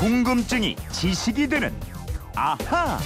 궁금증이 0.00 0.76
지식이 0.92 1.46
되는 1.48 1.78
아하. 2.34 2.98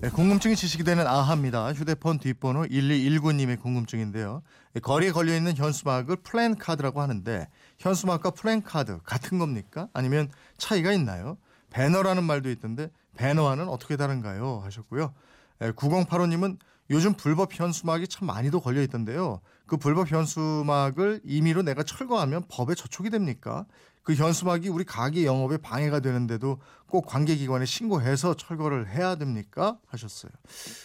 네, 0.00 0.10
궁금증이 0.10 0.56
지식이 0.56 0.82
되는 0.82 1.06
아하입니다. 1.06 1.72
휴대폰 1.72 2.18
뒷번호 2.18 2.62
1219님의 2.64 3.60
궁금증인데요. 3.60 4.42
거리에 4.82 5.12
걸려 5.12 5.36
있는 5.36 5.56
현수막을 5.56 6.16
플랜 6.16 6.56
카드라고 6.58 7.00
하는데 7.00 7.48
현수막과 7.78 8.30
플랜 8.30 8.62
카드 8.62 8.98
같은 9.04 9.38
겁니까? 9.38 9.86
아니면 9.92 10.28
차이가 10.58 10.90
있나요? 10.90 11.38
배너라는 11.70 12.24
말도 12.24 12.50
있던데 12.50 12.90
배너와는 13.14 13.68
어떻게 13.68 13.96
다른가요? 13.96 14.62
하셨고요. 14.64 15.14
9085님은 15.60 16.58
요즘 16.90 17.14
불법 17.14 17.54
현수막이 17.54 18.08
참 18.08 18.26
많이도 18.26 18.60
걸려 18.60 18.82
있던데요. 18.82 19.40
그 19.66 19.76
불법 19.76 20.10
현수막을 20.10 21.20
임의로 21.24 21.62
내가 21.62 21.84
철거하면 21.84 22.46
법에 22.48 22.74
저촉이 22.74 23.10
됩니까? 23.10 23.64
그 24.02 24.14
현수막이 24.14 24.68
우리 24.68 24.84
가게 24.84 25.24
영업에 25.24 25.56
방해가 25.58 26.00
되는데도 26.00 26.58
꼭 26.88 27.06
관계기관에 27.06 27.64
신고해서 27.64 28.34
철거를 28.34 28.88
해야 28.90 29.14
됩니까? 29.14 29.78
하셨어요. 29.86 30.32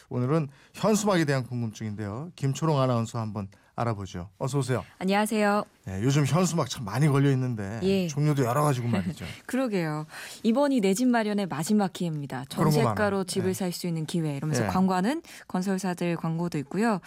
오늘은 0.10 0.48
현수막에 0.74 1.26
대한 1.26 1.44
궁금증인데요. 1.44 2.32
김초롱 2.36 2.80
아나운서 2.80 3.20
한번 3.20 3.48
알아보죠. 3.80 4.30
어서 4.40 4.58
오세요. 4.58 4.84
안녕하세요. 4.98 5.64
네, 5.86 6.02
요즘 6.02 6.26
현수막 6.26 6.68
참 6.68 6.84
많이 6.84 7.08
걸려 7.08 7.30
있는데 7.32 7.80
예. 7.84 8.08
종류도 8.08 8.44
여러 8.44 8.64
가지고 8.64 8.88
말이죠. 8.88 9.24
그러게요. 9.46 10.08
이번이 10.42 10.82
내 10.82 10.96
집 10.96 11.08
마련의 11.08 11.46
마지막 11.46 11.94
기회입니다. 11.94 12.46
전세가로. 12.50 13.26
집을 13.26 13.50
네. 13.52 13.54
살수 13.54 13.86
있는 13.86 14.08
기회 14.08 14.36
이러면서 14.36 14.64
예. 14.64 14.68
광고하는 14.68 15.22
건설사들 15.48 16.16
광고도 16.18 16.58
있고요. 16.60 17.00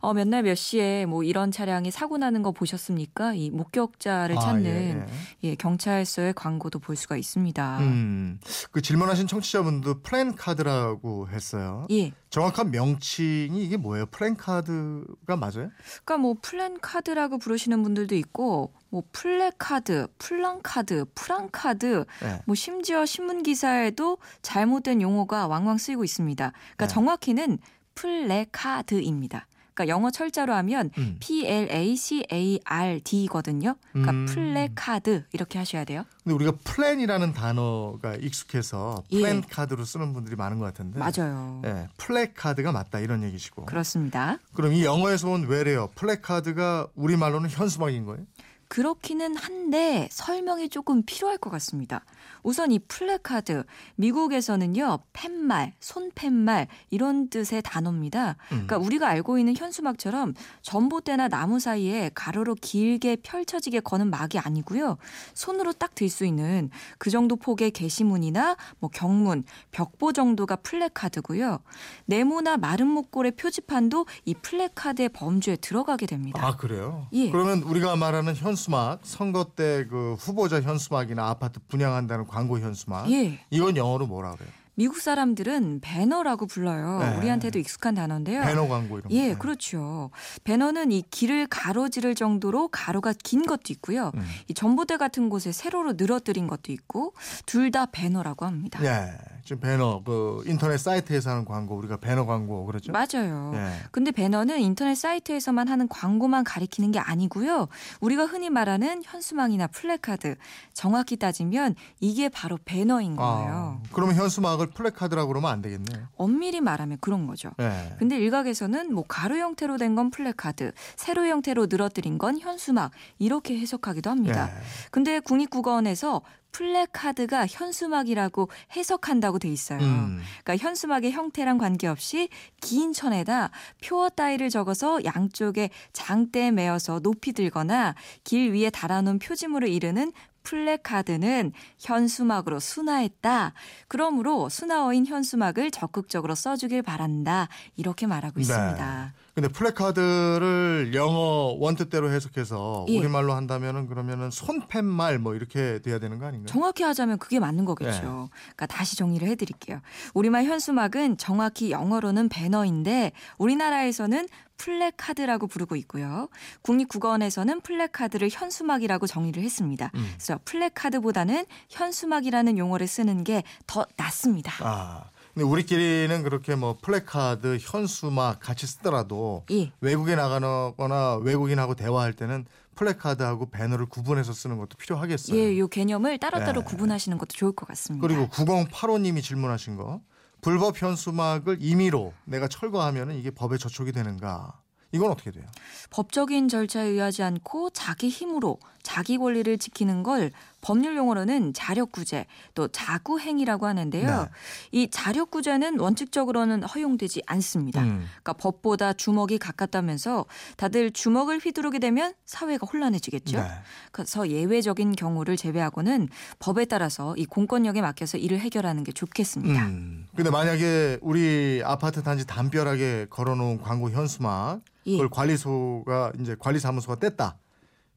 어, 0.00 0.12
몇 0.12 0.28
날 0.28 0.42
몇 0.42 0.54
시에 0.54 1.06
뭐 1.06 1.22
이런 1.24 1.50
차량이 1.50 1.90
사고 1.90 2.18
나는 2.18 2.42
거 2.42 2.52
보셨습니까? 2.52 3.32
이 3.32 3.48
목격자를 3.48 4.36
아, 4.36 4.40
찾는 4.40 5.06
예, 5.44 5.48
예, 5.48 5.54
경찰서의 5.58 6.32
광고도 6.34 6.78
볼 6.78 6.96
수가 6.96 7.16
있습니다. 7.16 7.78
음, 7.80 8.40
그 8.70 8.80
질문하신 8.80 9.26
청취자분도 9.26 10.02
플랜카드라고 10.02 11.28
했어요. 11.28 11.86
예. 11.90 12.12
정확한 12.30 12.70
명칭이 12.70 13.64
이게 13.64 13.76
뭐예요? 13.76 14.06
플랜카드가 14.06 15.36
맞아요? 15.36 15.70
그러니까 16.04 16.18
뭐 16.18 16.36
플랜카드라고 16.40 17.38
부르시는 17.38 17.82
분들도 17.82 18.14
있고 18.16 18.72
뭐 18.90 19.02
플래카드, 19.12 20.08
플랑카드, 20.18 21.06
프랑카드 21.14 22.04
네. 22.22 22.42
뭐 22.46 22.54
심지어 22.54 23.04
신문 23.04 23.42
기사에도 23.42 24.18
잘못된 24.42 25.02
용어가 25.02 25.46
왕왕 25.46 25.78
쓰이고 25.78 26.04
있습니다. 26.04 26.52
그러니까 26.52 26.86
네. 26.86 26.94
정확히는 26.94 27.58
플래카드입니다. 27.94 29.46
그러니까 29.78 29.88
영어 29.88 30.10
철자로 30.10 30.52
하면 30.54 30.90
음. 30.98 31.16
P 31.20 31.46
L 31.46 31.70
A 31.70 31.96
C 31.96 32.24
A 32.32 32.58
R 32.64 33.00
D거든요. 33.04 33.76
그러니까 33.92 34.12
음. 34.12 34.26
플래 34.26 34.68
카드 34.74 35.24
이렇게 35.32 35.58
하셔야 35.58 35.84
돼요. 35.84 36.04
근데 36.24 36.34
우리가 36.34 36.52
플랜이라는 36.64 37.32
단어가 37.32 38.16
익숙해서 38.16 39.04
예. 39.12 39.20
플랜 39.20 39.40
카드로 39.42 39.84
쓰는 39.84 40.12
분들이 40.12 40.34
많은 40.34 40.58
것 40.58 40.64
같은데. 40.64 40.98
맞아요. 40.98 41.62
예, 41.64 41.86
플래 41.96 42.32
카드가 42.32 42.72
맞다 42.72 42.98
이런 42.98 43.22
얘기시고. 43.22 43.66
그렇습니다. 43.66 44.38
그럼 44.52 44.72
이 44.72 44.84
영어에서 44.84 45.30
온 45.30 45.46
외래어 45.46 45.88
플래 45.94 46.16
카드가 46.16 46.88
우리 46.96 47.16
말로는 47.16 47.48
현수막인 47.48 48.04
거예요? 48.04 48.24
그렇기는 48.68 49.36
한데 49.36 50.08
설명이 50.10 50.68
조금 50.68 51.02
필요할 51.02 51.38
것 51.38 51.50
같습니다. 51.50 52.04
우선 52.42 52.70
이 52.70 52.78
플래카드 52.78 53.64
미국에서는요 53.96 54.98
팻말, 55.12 55.74
손팻말 55.80 56.68
이런 56.90 57.28
뜻의 57.30 57.62
단어입니다. 57.62 58.36
그러니까 58.48 58.78
우리가 58.78 59.08
알고 59.08 59.38
있는 59.38 59.56
현수막처럼 59.56 60.34
전봇대나 60.62 61.28
나무 61.28 61.60
사이에 61.60 62.10
가로로 62.14 62.54
길게 62.54 63.16
펼쳐지게 63.16 63.80
거는 63.80 64.10
막이 64.10 64.38
아니고요. 64.38 64.98
손으로 65.34 65.72
딱 65.72 65.88
들 65.94 66.08
수 66.08 66.24
있는 66.24 66.70
그 66.98 67.10
정도 67.10 67.34
폭의 67.36 67.70
게시문이나 67.72 68.56
뭐 68.78 68.88
경문, 68.88 69.42
벽보 69.72 70.12
정도가 70.12 70.56
플래카드고요. 70.56 71.58
네모나 72.06 72.56
마름모꼴의 72.56 73.32
표지판도 73.32 74.06
이 74.24 74.34
플래카드의 74.34 75.08
범주에 75.10 75.56
들어가게 75.56 76.06
됩니다. 76.06 76.46
아 76.46 76.56
그래요? 76.56 77.08
예. 77.12 77.30
그러면 77.30 77.62
우리가 77.62 77.96
말하는 77.96 78.36
현수막 78.36 79.00
선거 79.04 79.44
때 79.56 79.86
그 79.88 80.14
후보자 80.18 80.60
현수막이나 80.60 81.28
아파트 81.28 81.60
분양한다는 81.68 82.26
광고 82.26 82.58
현수막 82.58 83.10
예. 83.12 83.40
이건 83.50 83.76
영어로 83.76 84.06
뭐라 84.06 84.32
그래요? 84.32 84.50
미국 84.74 84.98
사람들은 85.00 85.80
배너라고 85.80 86.46
불러요. 86.46 87.00
네. 87.00 87.16
우리한테도 87.16 87.58
익숙한 87.58 87.96
단어인데요. 87.96 88.42
배너 88.42 88.68
광고 88.68 88.98
이런 88.98 89.08
거. 89.10 89.14
예, 89.16 89.28
네. 89.30 89.34
그렇죠. 89.34 90.10
배너는 90.44 90.92
이 90.92 91.02
길을 91.10 91.48
가로지를 91.48 92.14
정도로 92.14 92.68
가로가 92.68 93.12
긴 93.24 93.44
것도 93.44 93.62
있고요. 93.70 94.12
음. 94.14 94.24
이 94.46 94.54
전봇대 94.54 94.96
같은 94.96 95.30
곳에 95.30 95.50
세로로 95.50 95.94
늘어뜨린 95.96 96.46
것도 96.46 96.70
있고 96.70 97.12
둘 97.44 97.72
다 97.72 97.86
배너라고 97.86 98.46
합니다. 98.46 98.78
예, 98.84 99.12
지금 99.44 99.60
배너 99.60 100.02
그 100.04 100.42
인터넷 100.46 100.78
사이트에서 100.78 101.30
하는 101.30 101.44
광고 101.44 101.76
우리가 101.76 101.96
배너 101.98 102.26
광고 102.26 102.64
그러죠? 102.66 102.92
맞아요. 102.92 103.52
예. 103.54 103.70
근데 103.90 104.10
배너는 104.10 104.60
인터넷 104.60 104.94
사이트에서만 104.94 105.68
하는 105.68 105.88
광고만 105.88 106.44
가리키는 106.44 106.92
게 106.92 106.98
아니고요. 106.98 107.68
우리가 108.00 108.24
흔히 108.26 108.50
말하는 108.50 109.02
현수막이나 109.04 109.66
플래카드 109.68 110.36
정확히 110.72 111.16
따지면 111.16 111.74
이게 112.00 112.28
바로 112.28 112.58
배너인 112.64 113.16
거예요. 113.16 113.80
아, 113.82 113.88
그러면 113.92 114.14
현수막을 114.16 114.68
플래카드라고 114.68 115.28
그러면 115.28 115.50
안 115.50 115.62
되겠네요. 115.62 116.06
엄밀히 116.16 116.60
말하면 116.60 116.98
그런 117.00 117.26
거죠. 117.26 117.50
예. 117.60 117.96
근데 117.98 118.16
일각에서는 118.18 118.92
뭐 118.94 119.04
가로 119.06 119.36
형태로 119.36 119.76
된 119.76 119.88
건 119.98 120.10
플래카드, 120.10 120.72
세로 120.96 121.24
형태로 121.26 121.66
늘어뜨린 121.70 122.18
건 122.18 122.38
현수막 122.38 122.92
이렇게 123.18 123.58
해석하기도 123.58 124.10
합니다. 124.10 124.48
예. 124.48 124.62
근데 124.90 125.18
국립국어원에서 125.18 126.22
플래카드가 126.52 127.46
현수막이라고 127.46 128.48
해석한다고 128.76 129.38
돼 129.38 129.48
있어요. 129.48 129.80
음. 129.80 130.20
그러니까 130.42 130.64
현수막의 130.64 131.12
형태랑 131.12 131.58
관계없이 131.58 132.28
긴 132.60 132.92
천에다 132.92 133.50
표어 133.84 134.08
따위를 134.10 134.50
적어서 134.50 135.04
양쪽에 135.04 135.70
장대에 135.92 136.50
매어서 136.50 137.00
높이 137.00 137.32
들거나 137.32 137.94
길 138.24 138.52
위에 138.52 138.70
달아놓은 138.70 139.18
표지물을 139.18 139.68
이르는 139.68 140.12
플래카드는 140.42 141.52
현수막으로 141.78 142.58
순화했다. 142.58 143.52
그러므로 143.86 144.48
순화어인 144.48 145.04
현수막을 145.04 145.70
적극적으로 145.70 146.34
써주길 146.34 146.82
바란다. 146.82 147.48
이렇게 147.76 148.06
말하고 148.06 148.40
있습니다. 148.40 149.12
근데 149.40 149.52
플래카드를 149.52 150.90
영어 150.94 151.54
원뜻대로 151.60 152.10
해석해서 152.10 152.86
예. 152.88 152.98
우리말로 152.98 153.34
한다면은 153.34 153.86
그러면은 153.86 154.32
손팻말 154.32 155.20
뭐 155.20 155.36
이렇게 155.36 155.78
돼야 155.80 156.00
되는 156.00 156.18
거 156.18 156.26
아닌가요? 156.26 156.46
정확히 156.48 156.82
하자면 156.82 157.18
그게 157.18 157.38
맞는 157.38 157.58
네. 157.58 157.64
거겠죠. 157.66 158.30
그러니까 158.32 158.66
다시 158.66 158.96
정리를 158.96 159.28
해드릴게요. 159.28 159.80
우리말 160.14 160.44
현수막은 160.44 161.18
정확히 161.18 161.70
영어로는 161.70 162.28
배너인데 162.30 163.12
우리나라에서는 163.38 164.26
플래카드라고 164.56 165.46
부르고 165.46 165.76
있고요. 165.76 166.28
국립국어원에서는 166.62 167.60
플래카드를 167.60 168.30
현수막이라고 168.32 169.06
정의를 169.06 169.44
했습니다. 169.44 169.92
음. 169.94 170.08
그래서 170.14 170.40
플래카드보다는 170.44 171.46
현수막이라는 171.68 172.58
용어를 172.58 172.88
쓰는 172.88 173.22
게 173.22 173.44
더 173.68 173.86
낫습니다. 173.96 174.52
아. 174.62 175.04
근데 175.38 175.48
우리끼리는 175.48 176.24
그렇게 176.24 176.56
뭐 176.56 176.76
플래카드, 176.82 177.58
현수막 177.60 178.40
같이 178.40 178.66
쓰더라도 178.66 179.44
예. 179.52 179.70
외국에 179.80 180.16
나가거나 180.16 181.18
외국인하고 181.18 181.76
대화할 181.76 182.12
때는 182.12 182.44
플래카드하고 182.74 183.48
배너를 183.50 183.86
구분해서 183.86 184.32
쓰는 184.32 184.58
것도 184.58 184.70
필요하겠어요. 184.78 185.38
예, 185.38 185.56
요 185.56 185.68
개념을 185.68 186.18
따로따로 186.18 186.62
네. 186.62 186.66
구분하시는 186.66 187.16
것도 187.18 187.28
좋을 187.34 187.52
것 187.52 187.66
같습니다. 187.68 188.04
그리고 188.04 188.26
9085님이 188.26 189.22
질문하신 189.22 189.76
거 189.76 190.00
불법 190.40 190.82
현수막을 190.82 191.58
임의로 191.60 192.14
내가 192.24 192.48
철거하면은 192.48 193.14
이게 193.14 193.30
법에 193.30 193.58
저촉이 193.58 193.92
되는가? 193.92 194.60
이건 194.90 195.10
어떻게 195.10 195.30
돼요? 195.30 195.44
법적인 195.90 196.48
절차에 196.48 196.86
의하지 196.86 197.22
않고 197.22 197.70
자기 197.70 198.08
힘으로 198.08 198.58
자기 198.82 199.18
권리를 199.18 199.56
지키는 199.58 200.02
걸 200.02 200.32
법률 200.60 200.96
용어로는 200.96 201.52
자력구제 201.52 202.26
또 202.54 202.68
자구행위라고 202.68 203.66
하는데요. 203.66 204.06
네. 204.06 204.28
이 204.72 204.88
자력구제는 204.90 205.78
원칙적으로는 205.78 206.64
허용되지 206.64 207.22
않습니다. 207.26 207.82
음. 207.82 208.06
그러니까 208.22 208.32
법보다 208.34 208.92
주먹이 208.92 209.38
가깝다면서 209.38 210.26
다들 210.56 210.90
주먹을 210.90 211.38
휘두르게 211.38 211.78
되면 211.78 212.12
사회가 212.24 212.66
혼란해지겠죠. 212.70 213.38
네. 213.38 213.48
그래서 213.92 214.28
예외적인 214.28 214.96
경우를 214.96 215.36
제외하고는 215.36 216.08
법에 216.38 216.64
따라서 216.64 217.14
이 217.16 217.24
공권력에 217.24 217.80
맡겨서 217.80 218.18
일을 218.18 218.40
해결하는 218.40 218.84
게 218.84 218.92
좋겠습니다. 218.92 219.66
음. 219.66 220.06
근데 220.14 220.30
만약에 220.30 220.98
우리 221.02 221.62
아파트 221.64 222.02
단지 222.02 222.26
담벼락에 222.26 223.06
걸어놓은 223.10 223.60
광고 223.62 223.90
현수막 223.90 224.60
예. 224.86 224.92
그걸 224.92 225.08
관리소가 225.08 226.12
이제 226.20 226.36
관리사무소가 226.38 226.96
뗐다. 226.96 227.34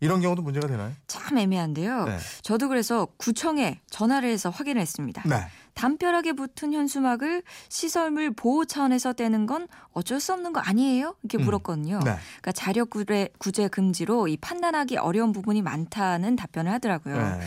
이런 0.02 0.20
경우도 0.20 0.42
문제가 0.42 0.68
되나요? 0.68 0.92
참 1.08 1.38
애매한데요. 1.38 2.06
네. 2.06 2.18
저도 2.42 2.68
그래서 2.68 3.08
구청에 3.18 3.80
전화를 3.92 4.30
해서 4.30 4.50
확인을 4.50 4.82
했습니다. 4.82 5.22
네. 5.28 5.46
담벼락에 5.76 6.34
붙은 6.34 6.74
현수막을 6.74 7.44
시설물 7.70 8.32
보호 8.32 8.66
차원에서 8.66 9.14
떼는 9.14 9.46
건 9.46 9.68
어쩔 9.94 10.20
수 10.20 10.34
없는 10.34 10.54
거 10.54 10.60
아니에요? 10.60 11.16
이렇게 11.22 11.38
음. 11.38 11.46
물었거든요. 11.46 12.00
네. 12.00 12.16
그러니까 12.42 12.52
자력 12.52 12.90
구제, 12.90 13.30
구제 13.38 13.68
금지로 13.68 14.28
이 14.28 14.38
판단하기 14.38 14.98
어려운 14.98 15.32
부분이 15.32 15.62
많다는 15.62 16.36
답변을 16.36 16.72
하더라고요. 16.74 17.16
네. 17.16 17.40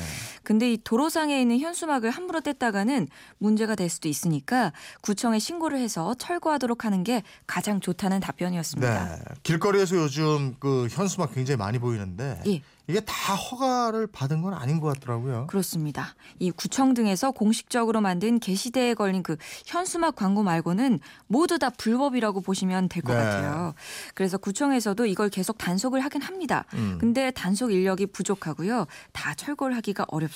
근데 0.44 0.72
이 0.72 0.78
도로상에 0.82 1.40
있는 1.40 1.58
현수막을 1.58 2.10
함부로 2.10 2.40
뗐다가는 2.40 3.08
문제가 3.38 3.74
될 3.74 3.88
수도 3.88 4.08
있으니까 4.08 4.72
구청에 5.00 5.38
신고를 5.38 5.78
해서 5.78 6.14
철거하도록 6.14 6.84
하는 6.84 7.02
게 7.02 7.22
가장 7.46 7.80
좋다는 7.80 8.20
답변이었습니다. 8.20 9.16
네. 9.16 9.22
길거리에서 9.42 9.96
요즘 9.96 10.56
그 10.60 10.88
현수막 10.90 11.34
굉장히 11.34 11.56
많이 11.56 11.78
보이는데 11.78 12.40
예. 12.46 12.62
이게 12.86 13.00
다 13.00 13.34
허가를 13.34 14.06
받은 14.06 14.42
건 14.42 14.52
아닌 14.52 14.78
것 14.78 14.92
같더라고요. 14.94 15.46
그렇습니다. 15.46 16.14
이 16.38 16.50
구청 16.50 16.92
등에서 16.92 17.30
공식적으로 17.30 18.02
만든 18.02 18.38
게시대에 18.38 18.92
걸린 18.92 19.22
그 19.22 19.36
현수막 19.64 20.16
광고 20.16 20.42
말고는 20.42 21.00
모두 21.26 21.58
다 21.58 21.70
불법이라고 21.70 22.42
보시면 22.42 22.90
될것 22.90 23.16
네. 23.16 23.22
같아요. 23.22 23.74
그래서 24.14 24.36
구청에서도 24.36 25.06
이걸 25.06 25.30
계속 25.30 25.56
단속을 25.56 26.00
하긴 26.00 26.20
합니다. 26.20 26.66
음. 26.74 26.98
근데 27.00 27.30
단속 27.30 27.72
인력이 27.72 28.06
부족하고요. 28.06 28.86
다 29.12 29.34
철거를 29.34 29.76
하기가 29.76 30.04
어렵습니다. 30.08 30.33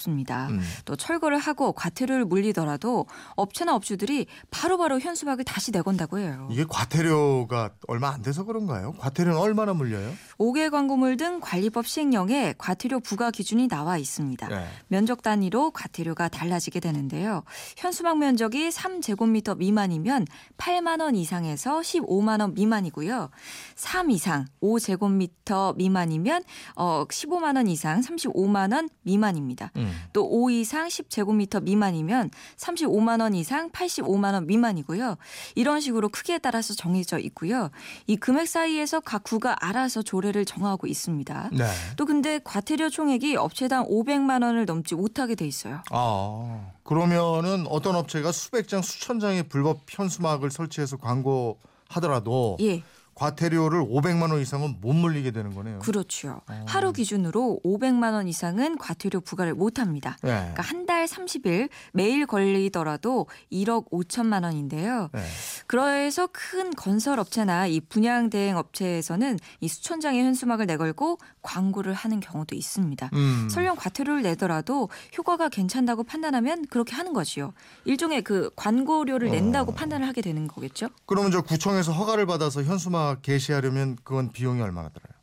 음. 0.49 0.61
또 0.85 0.97
철거를 0.97 1.39
하고 1.39 1.73
과태료를 1.73 2.25
물리더라도 2.25 3.07
업체나 3.37 3.75
업주들이 3.75 4.27
바로 4.51 4.79
바로 4.79 5.01
현수막을 5.01 5.45
다시 5.45 5.73
내건다고 5.73 6.19
해요. 6.19 6.49
이게 6.51 6.65
과태료가 6.69 7.71
얼마 7.89 8.11
안 8.11 8.23
돼서 8.23 8.45
그런가요? 8.45 8.93
과태료는 8.99 9.39
얼마나 9.39 9.73
물려요? 9.73 10.13
5개 10.39 10.71
광고물 10.71 11.17
등 11.17 11.41
관리법 11.41 11.87
시행령에 11.87 12.55
과태료 12.59 13.01
부과 13.01 13.31
기준이 13.31 13.69
나와 13.69 13.99
있습니다. 13.99 14.49
네. 14.49 14.67
면적 14.89 15.23
단위로 15.23 15.73
과태료가 15.73 16.29
달라지게 16.29 16.81
되는데요. 16.81 17.43
현수막 17.77 18.19
면적이 18.19 18.69
3제곱미터 18.71 19.57
미만이면 19.57 20.27
8만 20.57 21.01
원 21.01 21.17
이상에서 21.17 21.81
15만 21.81 22.41
원 22.41 22.55
미만이고요. 22.55 23.31
3 23.75 24.11
이상 24.11 24.47
5제곱미터 24.63 25.77
미만이면 25.77 26.45
어 26.77 27.05
15만 27.09 27.57
원 27.57 27.67
이상 27.69 28.01
35만 28.01 28.75
원 28.75 28.89
미만입니다. 29.03 29.73
음. 29.77 29.88
또5 30.13 30.53
이상 30.53 30.89
10제곱미터 30.89 31.63
미만이면 31.63 32.31
35만 32.57 33.21
원 33.21 33.35
이상 33.35 33.71
85만 33.71 34.35
원 34.35 34.47
미만이고요. 34.47 35.17
이런 35.55 35.81
식으로 35.81 36.09
크기에 36.09 36.39
따라서 36.39 36.75
정해져 36.75 37.19
있고요. 37.19 37.71
이 38.07 38.17
금액 38.17 38.49
사이에서 38.49 39.01
각 39.01 39.25
구가 39.25 39.57
알아서 39.61 40.03
조례를 40.03 40.45
정하고 40.45 40.87
있습니다. 40.87 41.51
네. 41.53 41.65
또 41.97 42.07
근데 42.07 42.41
과태료 42.43 42.91
총액이 42.91 43.37
업체당 43.37 43.87
500만 43.89 44.43
원을 44.43 44.65
넘지 44.65 44.95
못하게 44.95 45.35
돼 45.35 45.47
있어요. 45.47 45.83
아 45.91 46.71
그러면은 46.83 47.67
어떤 47.69 47.97
업체가 47.97 48.33
수백 48.33 48.69
장 48.69 48.83
수천 48.83 49.21
장의 49.21 49.45
불법 49.45 49.81
현수막을 49.89 50.51
설치해서 50.51 50.97
광고 50.97 51.59
하더라도 51.89 52.57
예, 52.61 52.83
과태료를 53.19 53.81
500만 53.83 54.31
원 54.31 54.41
이상은 54.41 54.77
못 54.81 54.93
물리게 54.93 55.33
되는 55.33 55.53
거네요. 55.55 55.81
그렇죠. 55.81 56.41
어. 56.49 56.65
하루 56.69 56.93
기준으로 56.93 57.61
500만 57.65 58.13
원 58.13 58.29
이상은 58.29 58.79
과태료 58.79 59.21
부과를 59.21 59.55
못 59.55 59.81
합니다. 59.81 60.17
네. 60.23 60.31
그러니까 60.31 60.63
한 60.63 60.89
달 60.89 61.05
30일 61.05 61.69
매일 61.93 62.25
걸리더라도 62.25 63.27
1억 63.53 63.91
5천만 63.91 64.45
원인데요. 64.45 65.11
네. 65.13 65.23
그래서 65.67 66.27
큰 66.33 66.71
건설 66.75 67.19
업체나 67.21 67.67
이 67.67 67.79
분양 67.81 68.31
대행 68.31 68.57
업체에서는 68.57 69.39
이 69.61 69.69
수천 69.69 70.01
장의 70.01 70.25
현수막을 70.25 70.65
내걸고 70.65 71.19
광고를 71.43 71.93
하는 71.93 72.21
경우도 72.21 72.55
있습니다. 72.55 73.11
음. 73.13 73.49
설령 73.51 73.77
과태료를 73.77 74.23
내더라도 74.23 74.89
효과가 75.19 75.51
괜찮다고 75.51 76.05
판단하면 76.05 76.65
그렇게 76.71 76.95
하는 76.95 77.13
거지요. 77.13 77.53
일종의 77.85 78.23
그 78.23 78.51
관고료를 78.57 79.29
낸다고 79.31 79.73
어. 79.73 79.75
판단을 79.75 80.09
하게 80.09 80.23
되는 80.23 80.49
거겠죠. 80.49 80.89
그러면 81.05 81.31
저 81.33 81.43
구청에서 81.43 81.93
허가를 81.93 82.25
받아서 82.25 82.63
현수막 82.63 83.08
게시하려면 83.17 83.97
그건 84.05 84.33
비용이 84.33 84.61
얼마나 84.61 84.89
들어요? 84.91 85.18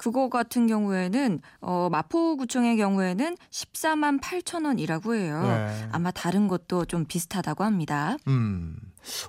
그거 0.00 0.30
같은 0.30 0.66
경우에는 0.66 1.40
어, 1.60 1.90
마포구청의 1.92 2.78
경우에는 2.78 3.36
14만 3.50 4.18
8천 4.22 4.64
원이라고 4.64 5.14
해요. 5.14 5.42
네. 5.42 5.88
아마 5.92 6.10
다른 6.10 6.48
것도 6.48 6.86
좀 6.86 7.04
비슷하다고 7.04 7.64
합니다. 7.64 8.16
음. 8.26 8.78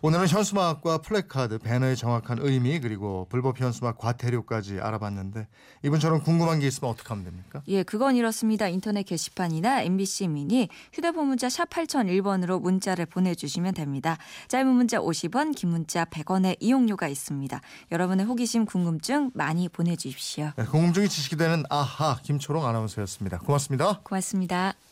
오늘은 0.02 0.28
현수막과 0.28 1.00
플래카드, 1.00 1.60
배너의 1.60 1.96
정확한 1.96 2.40
의미 2.42 2.80
그리고 2.80 3.26
불법 3.30 3.60
현수막 3.60 3.98
과태료까지 3.98 4.80
알아봤는데 4.82 5.48
이분처럼 5.84 6.24
궁금한 6.24 6.60
게 6.60 6.68
있으면 6.68 6.92
어떻게 6.92 7.10
하면 7.10 7.24
됩니까? 7.24 7.62
예, 7.68 7.84
그건 7.84 8.16
이렇습니다. 8.16 8.68
인터넷 8.68 9.04
게시판이나 9.04 9.82
MBC 9.84 10.28
미니 10.28 10.70
휴대폰 10.94 11.28
문자 11.28 11.50
샵 11.50 11.70
8001번으로 11.70 12.62
문자를 12.62 13.06
보내주시면 13.06 13.74
됩니다. 13.74 14.18
짧은 14.50 14.68
문자 14.68 15.00
50원, 15.00 15.56
긴 15.56 15.70
문자 15.70 16.06
100원의 16.06 16.58
이용료가 16.60 17.08
있습니다. 17.08 17.62
여러분의 17.92 18.26
호기심, 18.26 18.66
궁금증 18.66 19.32
많이 19.34 19.70
보내주십시오. 19.70 20.52
네, 20.62 20.68
궁금증이 20.68 21.10
지식이 21.10 21.38
되는 21.38 21.64
아하 21.72 22.20
김초롱 22.22 22.68
아나운서였습니다. 22.68 23.40
고맙습니다. 23.40 24.00
고맙습니다. 24.04 24.76